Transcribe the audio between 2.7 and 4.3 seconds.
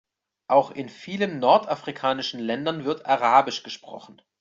wird arabisch gesprochen.